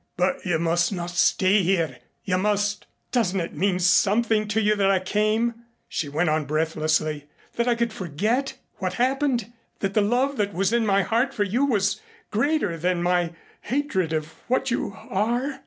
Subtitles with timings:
[0.17, 1.99] "But you must not stay here.
[2.23, 5.53] You must" "Doesn't it mean something to you that I came,"
[5.87, 10.73] she went on breathlessly, "that I could forget what happened that the love that was
[10.73, 12.01] in my heart for you was
[12.31, 15.59] greater than my hatred of what you are?